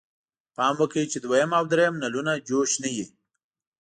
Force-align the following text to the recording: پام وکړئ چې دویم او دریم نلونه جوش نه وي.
پام 0.55 0.75
وکړئ 0.81 1.05
چې 1.11 1.17
دویم 1.25 1.51
او 1.59 1.63
دریم 1.71 1.93
نلونه 2.03 2.31
جوش 2.47 2.71
نه 2.83 2.89
وي. 2.95 3.05